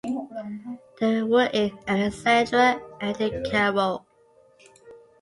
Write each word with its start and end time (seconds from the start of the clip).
They 0.99 1.21
were 1.21 1.51
in 1.53 1.77
Alexandria 1.87 2.81
and 3.01 3.21
in 3.21 3.43
Cairo. 3.51 4.03